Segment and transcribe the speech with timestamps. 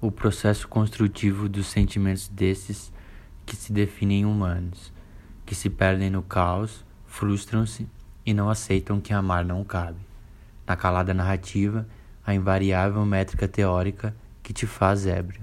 [0.00, 2.92] o processo construtivo dos sentimentos desses
[3.44, 4.92] que se definem humanos,
[5.44, 7.88] que se perdem no caos, frustram-se
[8.24, 9.98] e não aceitam que amar não cabe.
[10.66, 11.88] Na calada narrativa,
[12.24, 15.42] a invariável métrica teórica que te faz ébrio.